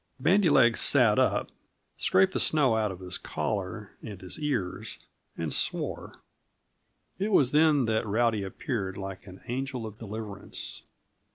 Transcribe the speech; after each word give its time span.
Bandy 0.19 0.49
legs 0.49 0.79
sat 0.81 1.19
up, 1.19 1.51
scraped 1.95 2.33
the 2.33 2.39
snow 2.39 2.75
out 2.75 2.91
of 2.91 3.01
his 3.01 3.19
collar 3.19 3.91
and 4.01 4.19
his 4.19 4.39
ears, 4.39 4.97
and 5.37 5.53
swore. 5.53 6.23
It 7.19 7.31
was 7.31 7.51
then 7.51 7.85
that 7.85 8.07
Rowdy 8.07 8.41
appeared 8.41 8.97
like 8.97 9.27
an 9.27 9.41
angel 9.45 9.85
of 9.85 9.99
deliverance. 9.99 10.81